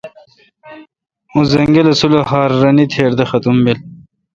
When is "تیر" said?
2.91-3.11